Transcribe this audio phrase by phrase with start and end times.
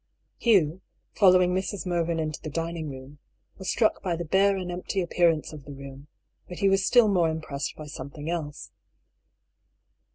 [0.39, 0.81] Hugh,
[1.13, 1.85] following Mrs.
[1.85, 3.19] Mervyn into the dining room,
[3.59, 6.07] was struck by the bare and empty appearance of the room,
[6.49, 8.71] but he was still more impressed by something else.